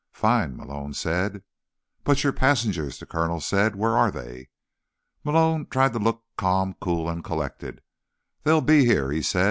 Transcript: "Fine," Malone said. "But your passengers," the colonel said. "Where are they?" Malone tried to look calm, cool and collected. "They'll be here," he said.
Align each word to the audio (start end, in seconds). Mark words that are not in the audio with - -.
"Fine," 0.13 0.57
Malone 0.57 0.95
said. 0.95 1.43
"But 2.03 2.23
your 2.23 2.33
passengers," 2.33 2.97
the 2.97 3.05
colonel 3.05 3.39
said. 3.39 3.75
"Where 3.75 3.95
are 3.95 4.09
they?" 4.09 4.49
Malone 5.23 5.67
tried 5.67 5.93
to 5.93 5.99
look 5.99 6.23
calm, 6.37 6.73
cool 6.81 7.07
and 7.07 7.23
collected. 7.23 7.81
"They'll 8.41 8.61
be 8.61 8.83
here," 8.83 9.11
he 9.11 9.21
said. 9.21 9.39